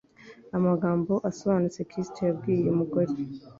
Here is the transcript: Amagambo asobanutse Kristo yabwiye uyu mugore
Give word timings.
Amagambo 0.57 1.13
asobanutse 1.29 1.79
Kristo 1.89 2.19
yabwiye 2.27 2.59
uyu 2.63 2.77
mugore 2.79 3.11